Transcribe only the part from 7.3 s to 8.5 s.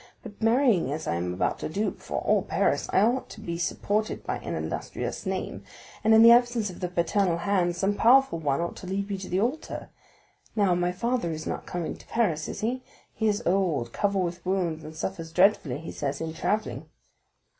hand some powerful